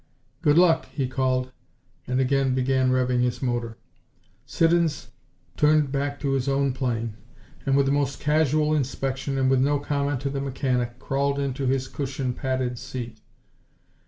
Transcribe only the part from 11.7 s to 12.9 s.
cushion padded